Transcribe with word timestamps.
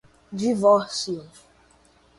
divórcio 0.33 1.21